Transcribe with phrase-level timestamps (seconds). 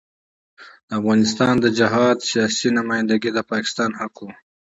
[0.87, 4.31] د افغانستان د جهاد سیاسي نمايندګي د پاکستان حق وو.